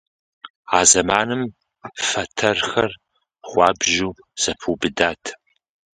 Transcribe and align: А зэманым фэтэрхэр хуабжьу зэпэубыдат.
А 0.77 0.79
зэманым 0.89 1.41
фэтэрхэр 2.07 2.91
хуабжьу 3.47 4.09
зэпэубыдат. 4.41 5.23